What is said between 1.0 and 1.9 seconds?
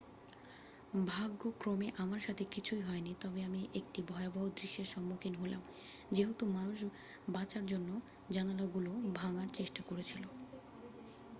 """ভাগ্যক্রমে